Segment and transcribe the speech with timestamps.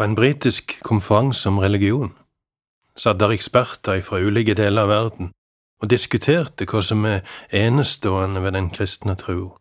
[0.00, 2.14] På en britisk konferanse om religion
[2.96, 5.26] satt der eksperter fra ulike deler av verden
[5.82, 7.18] og diskuterte hva som er
[7.52, 9.58] enestående ved den kristne tro.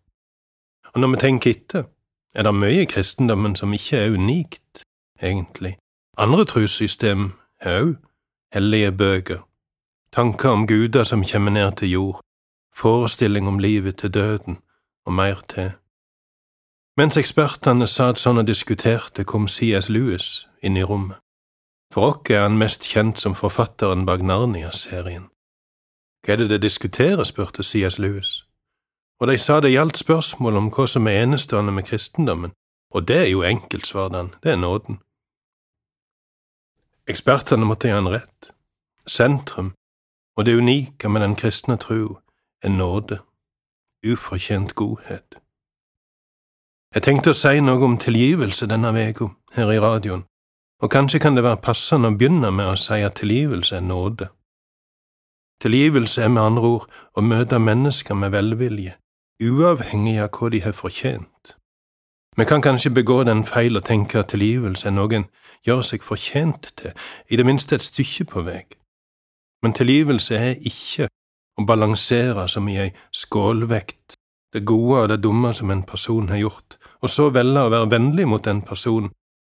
[0.93, 1.83] Og når vi tenker etter,
[2.31, 4.85] er det mye i kristendommen som ikke er unikt,
[5.19, 5.73] egentlig.
[6.15, 7.93] Andre trossystem har òg
[8.55, 9.43] hellige bøker,
[10.15, 12.23] tanker om guder som kommer ned til jord,
[12.71, 14.63] forestilling om livet til døden
[15.03, 15.75] og mer til.
[16.99, 19.87] Mens ekspertene satt sånn og diskuterte, kom C.S.
[19.87, 21.21] Lewis inn i rommet.
[21.93, 25.29] For oss er han mest kjent som forfatteren bak Narnia-serien.
[26.25, 28.01] Hva er det det diskuterer, spurte C.S.
[28.03, 28.43] Lewis.
[29.21, 32.51] Og de sa det gjaldt spørsmål om hva som er enestående med kristendommen,
[32.91, 34.99] og det er jo enkelt, svarte han, det er nåden.
[37.07, 38.51] Ekspertene måtte gi han rett.
[39.07, 39.71] Sentrum
[40.35, 42.19] og det unike med den kristne tro
[42.63, 43.23] er nåde,
[44.03, 45.39] ufortjent godhet.
[46.95, 50.23] Jeg tenkte å si noe om tilgivelse denne uka her i radioen,
[50.81, 54.29] og kanskje kan det være passende å begynne med å si at tilgivelse er nåde.
[55.61, 58.95] Tilgivelse er med andre ord å møte mennesker med velvilje,
[59.37, 61.53] uavhengig av hva de har fortjent.
[62.37, 65.29] Vi kan kanskje begå den feil å tenke at tilgivelse er noe en
[65.67, 66.97] gjør seg fortjent til,
[67.29, 68.63] i det minste et stykke på vei.
[69.61, 71.11] Men tilgivelse er ikke
[71.59, 74.17] å balansere som i ei skålvekt
[74.53, 77.91] det gode og det dumme som en person har gjort, og så velge å være
[77.91, 79.09] vennlig mot en person,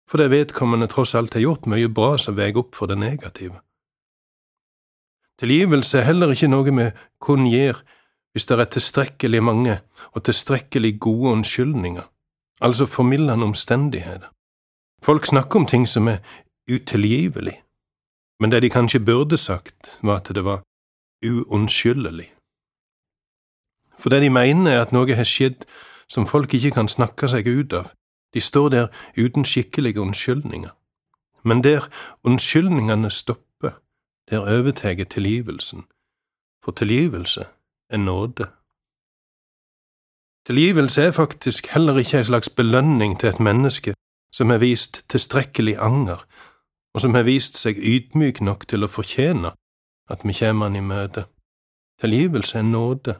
[0.09, 3.61] for fordi vedkommende tross alt har gjort mye bra som veier opp for det negative.
[5.39, 6.89] Tilgivelse er heller ikke noe vi
[7.23, 7.77] kun gir
[8.33, 9.77] hvis det er tilstrekkelig mange
[10.15, 12.07] og tilstrekkelig gode unnskyldninger,
[12.61, 14.31] altså formildende omstendigheter.
[15.03, 16.19] Folk snakker om ting som er
[16.71, 17.61] utilgivelig,
[18.41, 20.63] men det de kanskje burde sagt, var at det var
[21.25, 22.33] uunnskyldelig.
[23.99, 25.67] For det de mener er at noe har skjedd
[26.09, 27.93] som folk ikke kan snakke seg ut av,
[28.35, 28.87] de står der
[29.17, 30.71] uten skikkelige unnskyldninger.
[31.43, 31.89] Men der
[32.25, 33.81] unnskyldningene stopper,
[34.31, 35.85] der overtar tilgivelsen,
[36.65, 37.47] for tilgivelse
[37.91, 38.47] er nåde.
[40.47, 43.95] Tilgivelse er faktisk heller ikke en slags belønning til et menneske
[44.33, 46.25] som har vist tilstrekkelig anger,
[46.95, 49.53] og som har vist seg ydmyk nok til å fortjene
[50.09, 51.25] at vi kommer han i møte.
[52.01, 53.15] Tilgivelse er nåde,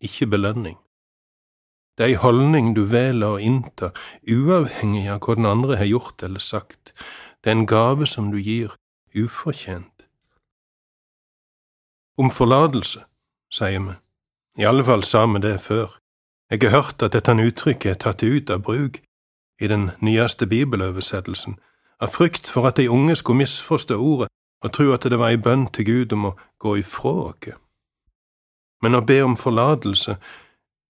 [0.00, 0.78] ikke belønning.
[1.98, 3.90] Det er ei holdning du velger å innta,
[4.24, 6.94] uavhengig av hva den andre har gjort eller sagt.
[7.44, 8.72] Det er en gave som du gir,
[9.12, 10.06] ufortjent.
[12.16, 13.04] Om forlatelse,
[13.52, 13.98] sier vi.
[14.60, 15.96] I alle fall sa vi det før.
[16.50, 19.00] Jeg har hørt at dette uttrykket er tatt ut av bruk
[19.60, 21.58] i den nyeste bibeløversettelsen,
[22.00, 24.28] av frykt for at de unge skulle misforstå ordet
[24.64, 27.56] og tro at det var ei bønn til Gud om å gå ifra oss.
[28.82, 30.16] Men å be om forlatelse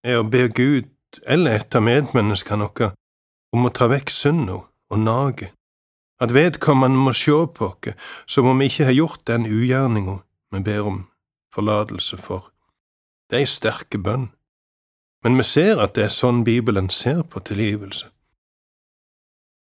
[0.03, 0.89] er å be Gud
[1.27, 2.93] eller et av medmenneskene våre
[3.51, 5.51] om å ta vekk synda og naget,
[6.21, 10.21] at vedkommende må sjå på oss som om vi ikke har gjort den ugjerninga
[10.51, 11.01] vi ber om
[11.55, 12.51] forlatelse for.
[13.29, 14.29] Det er ei sterke bønn,
[15.23, 18.09] men vi ser at det er sånn Bibelen ser på tilgivelse.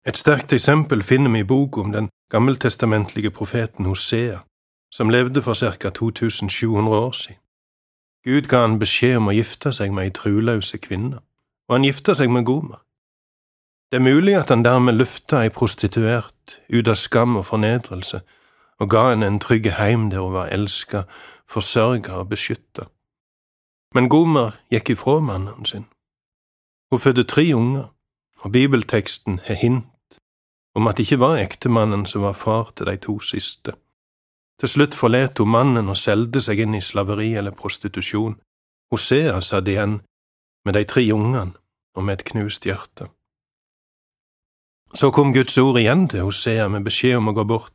[0.06, 4.44] Et sterkt eksempel finner vi i boka om den gammeltestamentlige profeten Hosea,
[4.94, 5.90] som levde for ca.
[5.90, 7.45] 2700 år siden.
[8.26, 11.22] Gud ga han beskjed om å gifte seg med ei truløse kvinne
[11.68, 12.82] og han gifta seg med Gomer.
[13.90, 18.22] Det er mulig at han dermed lufta ei prostituert ut av skam og fornedrelse,
[18.80, 21.04] og ga henne en trygg heim der hun var elska,
[21.48, 22.88] forsørga og beskytta.
[23.94, 25.86] Men Gomer gikk ifra mannen sin.
[26.90, 27.88] Hun fødte tre unger,
[28.44, 30.20] og bibelteksten har hint
[30.76, 33.72] om at det ikke var ektemannen som var far til de to siste.
[34.60, 38.38] Til slutt forlot hun mannen og solgte seg inn i slaveri eller prostitusjon.
[38.90, 40.00] Hosea satt igjen
[40.64, 41.52] med de tre ungene
[41.96, 43.10] og med et knust hjerte.
[44.94, 47.74] Så kom Guds ord igjen til Hosea med beskjed om å gå bort,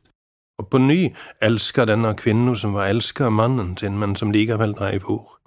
[0.58, 1.12] og på ny
[1.44, 5.38] elska denne kvinna som var elska av mannen sin, men som likevel dreiv hor.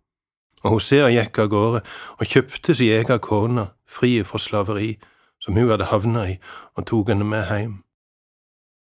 [0.63, 1.81] Og Hosea gikk av gårde
[2.19, 4.95] og kjøpte si egen kone, fri fra slaveri,
[5.39, 6.37] som hun hadde havna i,
[6.75, 7.84] og tok henne med heim.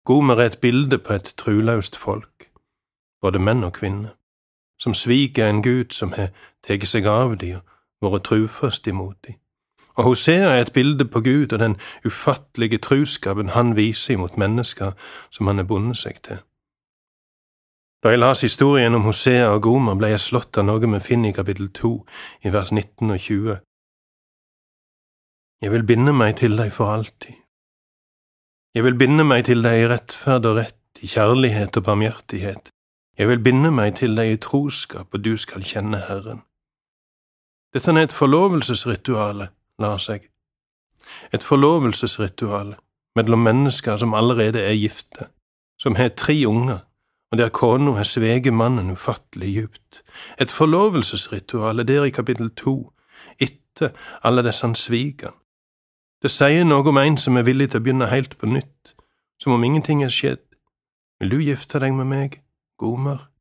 [0.05, 2.49] Gomer er et bilde på et truløst folk,
[3.21, 4.15] både menn og kvinner,
[4.79, 6.31] som sviker en Gud som har
[6.65, 7.61] tatt seg av dem
[8.01, 9.37] vært trufast imot dem.
[9.99, 11.75] Og Hosea er et bilde på Gud og den
[12.05, 14.95] ufattelige truskapen han viser imot mennesker
[15.29, 16.39] som han er bundet seg til.
[18.03, 21.29] Da jeg las historien om Hosea og Gomer, ble jeg slått av noe vi finner
[21.29, 21.91] i kapittel to,
[22.41, 23.59] i vers 19 og 20.
[25.61, 27.37] Jeg vil binde meg til deg for alltid.
[28.75, 32.69] Jeg vil binde meg til deg i rettferd og rett, i kjærlighet og barmhjertighet.
[33.19, 36.45] Jeg vil binde meg til deg i troskap, og du skal kjenne Herren.
[37.75, 39.49] Dette er et forlovelsesrituale,
[39.83, 40.29] la seg.
[41.35, 42.77] Et forlovelsesrituale,
[43.19, 45.27] mellom mennesker som allerede er gifte,
[45.75, 46.85] som har tre unger,
[47.31, 49.99] og der kona har sveget mannen ufattelig djupt,
[50.39, 52.93] et forlovelsesritual der i kapittel to,
[53.35, 53.91] etter
[54.23, 55.35] alle disse svigene.
[56.21, 58.93] Det sier noe om en som er villig til å begynne helt på nytt,
[59.41, 60.43] som om ingenting er skjedd.
[61.19, 62.41] Vil du gifte deg med meg,
[62.77, 63.31] Gomer?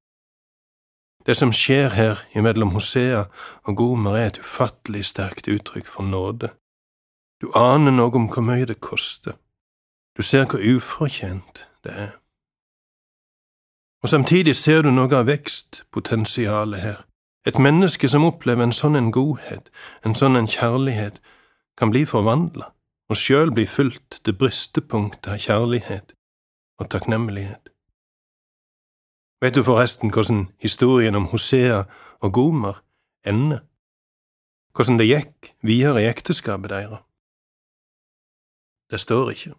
[1.26, 3.26] Det som skjer her imellom Hosea
[3.68, 6.54] og Gomer, er et ufattelig sterkt uttrykk for nåde.
[7.40, 9.36] Du aner noe om hvor mye det koster.
[10.16, 12.16] Du ser hvor ufortjent det er.
[14.02, 17.04] Og samtidig ser du noe av vekstpotensialet her.
[17.44, 19.68] Et menneske som opplever en sånn en godhet,
[20.04, 21.20] en sånn en kjærlighet,
[21.78, 22.72] kan bli forvandla
[23.10, 26.14] og sjøl bli fulgt til bristepunktet av kjærlighet
[26.80, 27.70] og takknemlighet.
[29.40, 31.82] Vet du forresten hvordan historien om Hosea
[32.20, 32.82] og Gomer
[33.26, 33.64] ender?
[34.76, 37.00] Hvordan det gikk videre i ekteskapet deres?
[38.90, 39.52] Det står ikke.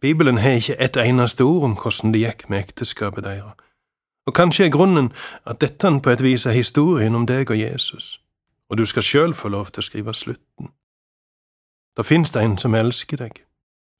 [0.00, 3.54] Bibelen har ikke et eneste ord om hvordan det gikk med ekteskapet deres,
[4.26, 5.12] og kanskje er grunnen
[5.46, 8.23] at dette på et vis er historien om deg og Jesus,
[8.74, 10.72] og du skal sjøl få lov til å skrive slutten.
[11.94, 13.36] Da finnes det en som elsker deg,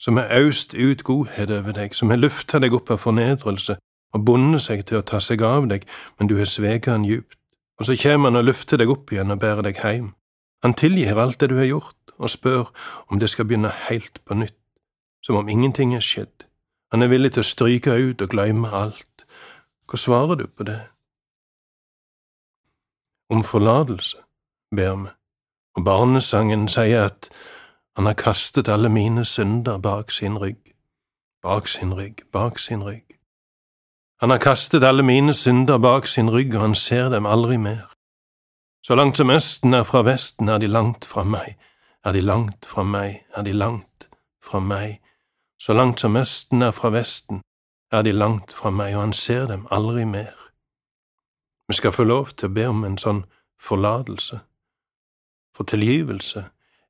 [0.02, 3.76] som har øst ut godhet over deg, som har løfta deg opp av fornedrelse
[4.14, 5.86] og bundet seg til å ta seg av deg,
[6.18, 7.38] men du har sveket han djupt,
[7.78, 10.10] og så kommer han og løfter deg opp igjen og bærer deg hjem.
[10.66, 12.74] Han tilgir alt det du har gjort, og spør
[13.06, 14.58] om det skal begynne helt på nytt
[15.22, 16.48] som om ingenting er skjedd.
[16.90, 19.24] Han er villig til å stryke ut og glemme alt.
[19.86, 20.80] Hva svarer du på det?
[23.30, 24.20] Om forlatelse,
[24.76, 25.10] ber vi,
[25.76, 27.30] og barnesangen sier at
[27.96, 30.74] han har kastet alle mine synder bak sin rygg,
[31.42, 33.18] bak sin rygg, bak sin rygg.
[34.20, 37.94] Han har kastet alle mine synder bak sin rygg, og han ser dem aldri mer.
[38.86, 41.56] Så langt som Østen er fra Vesten, er de langt fra meg,
[42.04, 44.08] er de langt fra meg, er de langt
[44.42, 45.00] fra meg.
[45.58, 47.42] Så langt som Østen er fra Vesten,
[47.92, 50.34] er de langt fra meg, og han ser dem aldri mer.
[51.68, 53.24] Vi skal få lov til å be om en sånn
[53.60, 54.40] forlatelse,
[55.54, 56.44] for tilgivelse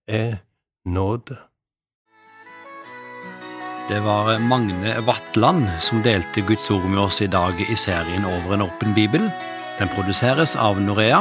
[0.08, 0.40] er
[0.84, 1.36] nåde.
[3.88, 8.54] Det var Magne Vatland som delte Guds ord med oss i dag i serien Over
[8.56, 9.28] en åpen bibel.
[9.78, 11.20] Den produseres av Norea,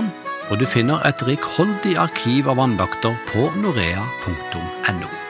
[0.52, 5.23] og du finner et rikholdig arkiv av andakter på norea.no.